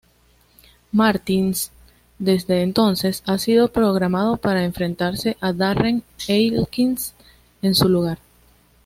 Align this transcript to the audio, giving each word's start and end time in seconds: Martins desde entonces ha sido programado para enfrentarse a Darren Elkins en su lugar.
Martins 0.91 1.69
desde 2.17 2.63
entonces 2.63 3.21
ha 3.27 3.37
sido 3.37 3.67
programado 3.71 4.37
para 4.37 4.65
enfrentarse 4.65 5.37
a 5.41 5.53
Darren 5.53 6.01
Elkins 6.27 7.13
en 7.61 7.75
su 7.75 7.87
lugar. 7.87 8.17